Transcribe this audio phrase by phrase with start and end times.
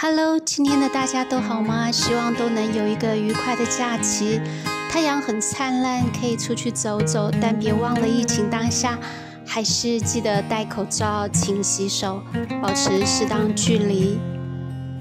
[0.00, 1.90] Hello，今天的大家都好吗？
[1.90, 4.40] 希望都能有一个愉快的假期。
[4.88, 8.96] 太阳很灿烂，可以出去走走，但别忘了疫情当下，
[9.44, 12.22] 还是记得戴口罩、勤洗手，
[12.62, 14.20] 保持适当距离。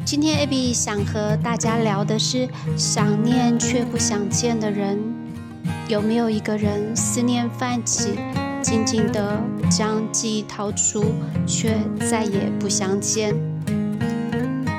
[0.03, 4.97] 今天 AB 想和大家聊的是想念却不想见的人。
[5.87, 8.17] 有没有一个人思念泛起，
[8.63, 9.39] 静静地
[9.69, 11.05] 将记忆掏出，
[11.45, 11.77] 却
[12.09, 13.35] 再也不相见？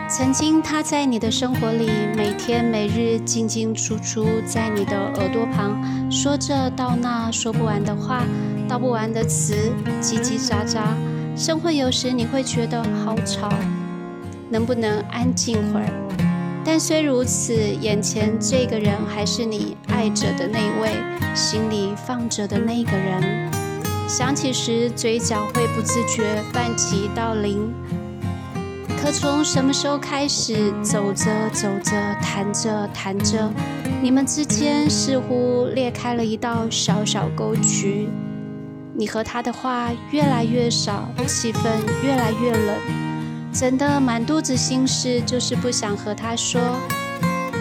[0.09, 1.87] 曾经他在你的生活里，
[2.17, 8.25] 每天每日进进出出，在你的耳朵旁说着道那说不完的话，
[8.67, 10.81] 道不完的词，叽叽喳喳。
[11.37, 13.53] 生活有时你会觉得好吵，
[14.49, 15.93] 能不能安静会儿？
[16.65, 20.91] 但虽如此，眼前这个人还是你爱着的那位，
[21.35, 23.51] 心里放着的那个人。
[24.09, 27.71] 想起时，嘴角会不自觉泛起一道灵。
[29.01, 33.51] 可从什么时候开始，走着走着，谈着谈着，
[34.03, 38.09] 你们之间似乎裂开了一道小小沟渠。
[38.95, 41.61] 你和他的话越来越少，气氛
[42.03, 42.77] 越来越冷，
[43.53, 46.61] 整的满肚子心事，就是不想和他说。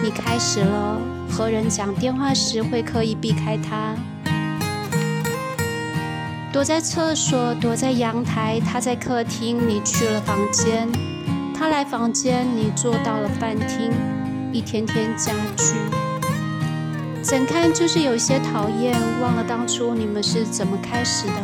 [0.02, 3.94] 你开始了和人讲电话时会刻意避开他，
[6.52, 10.88] 躲在厕所，躲在阳台，他在客厅，你去了房间。
[11.58, 13.90] 他来房间，你坐到了饭厅，
[14.52, 15.74] 一天天加剧，
[17.20, 18.96] 怎看就是有些讨厌。
[19.20, 21.34] 忘了当初你们是怎么开始的，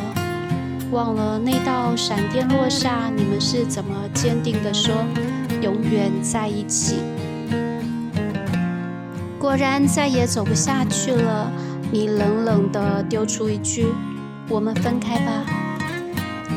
[0.92, 4.94] 忘了那道闪电落下，你们是怎么坚定的说
[5.60, 6.98] 永远在一起。
[9.36, 11.50] 果然再也走不下去了，
[11.90, 13.88] 你冷冷的丢出一句
[14.48, 15.44] ：“我们分开吧，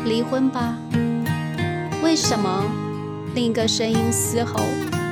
[0.06, 0.76] 离婚吧。”
[2.04, 2.64] 为什么？
[3.38, 4.60] 另一个声音嘶吼：“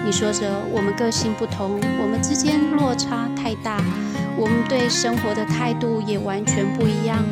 [0.04, 3.80] 你说着，我们个性不同，我们之间落差太大，
[4.36, 7.24] 我们对生活的态度也完全不一样。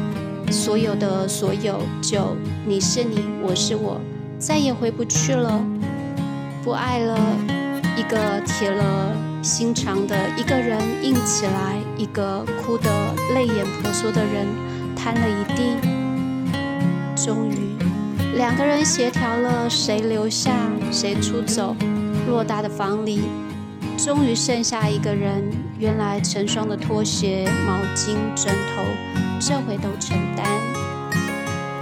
[0.52, 2.38] 所有的所有，就
[2.68, 4.00] 你是你，我是我，
[4.38, 5.66] 再也回不去了。
[6.64, 7.18] 不爱了，
[7.98, 12.92] 一个铁了心肠的一个人硬起来，一个哭得
[13.34, 14.46] 泪眼婆娑的人
[14.96, 15.76] 瘫了一地。
[17.16, 17.74] 终于。”
[18.36, 20.52] 两个人协调了，谁留下
[20.92, 21.76] 谁出走。
[22.28, 23.22] 偌大的房里，
[23.98, 25.44] 终于剩下一个人。
[25.78, 28.84] 原来成双的拖鞋、毛巾、枕头，
[29.40, 30.46] 这回都承担。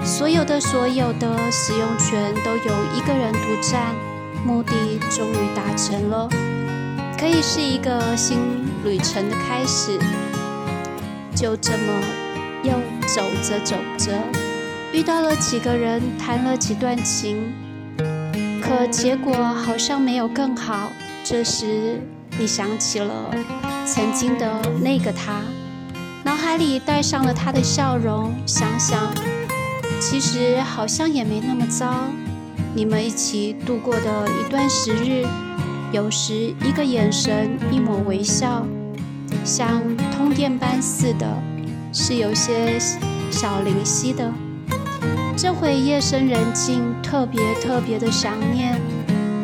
[0.03, 3.95] 所有的所有的使用权都由一个人独占。
[4.45, 4.73] 目的
[5.09, 6.27] 终于达成了，
[7.17, 8.39] 可以是一个新
[8.83, 9.99] 旅程的开始。
[11.35, 11.93] 就这么，
[12.63, 12.73] 又
[13.07, 14.50] 走着走着。
[14.93, 17.53] 遇到了几个人，谈了几段情，
[18.61, 20.91] 可结果好像没有更好。
[21.23, 22.01] 这时，
[22.37, 23.33] 你想起了
[23.85, 25.43] 曾经的那个他，
[26.25, 28.33] 脑海里带上了他的笑容。
[28.45, 29.13] 想想，
[30.01, 32.07] 其实好像也没那么糟。
[32.75, 35.25] 你们一起度过的一段时日，
[35.93, 38.65] 有时一个眼神，一抹微笑，
[39.45, 39.81] 像
[40.17, 41.25] 通电般似的，
[41.93, 42.77] 是有些
[43.29, 44.29] 小灵犀的。
[45.37, 48.79] 这回夜深人静，特别特别的想念。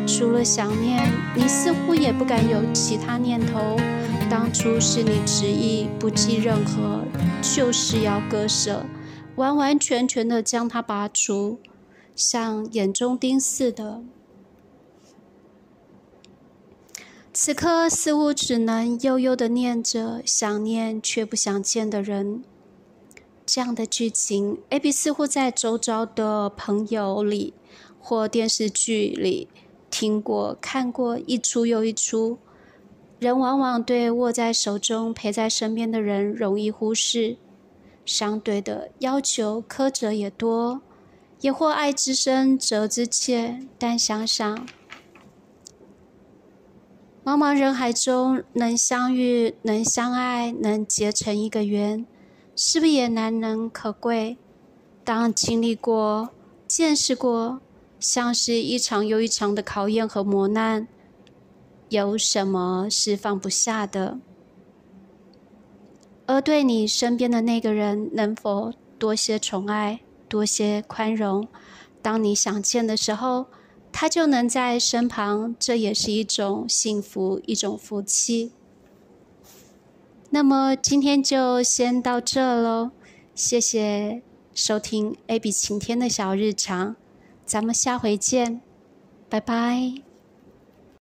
[0.06, 1.04] 除了想念，
[1.36, 3.78] 你似乎也不敢有其他念头。
[4.30, 7.04] 当初是你执意不计任何，
[7.42, 8.86] 就是要割舍，
[9.36, 11.60] 完完全全的将它拔除，
[12.16, 14.02] 像眼中钉似的。
[17.34, 22.44] 此刻似乎只能悠悠的念着想念却不想见的人。
[23.58, 27.56] 这样的剧情，AB 似乎在周遭的朋友里
[28.00, 29.48] 或电视剧里
[29.90, 32.38] 听过、看过一出又一出。
[33.18, 37.38] 人往往对握在手中、陪在身边的人容易忽视，
[38.06, 40.82] 相对的要求苛责也多，
[41.42, 43.66] 也或爱之深责之切。
[43.80, 44.68] 但想想，
[47.26, 52.06] 茫茫人海中能相遇、能相爱、能结成一个缘。
[52.60, 54.36] 是不是也难能可贵？
[55.04, 56.30] 当经历过、
[56.68, 57.62] 见识过，
[58.00, 60.88] 像是一场又一场的考验和磨难，
[61.90, 64.18] 有什么是放不下的？
[66.26, 71.48] 而对你身边的那个人，能否多些宠爱、多些宽容？
[72.02, 73.46] 当你想见的时候，
[73.92, 78.54] 他就能在身旁，这也是一种幸福，一种福气。
[80.30, 82.92] 那么今天就先到这喽，
[83.34, 84.22] 谢谢
[84.54, 86.96] 收听 A B 晴天的小日常，
[87.46, 88.62] 咱们下回见，
[89.30, 90.07] 拜拜。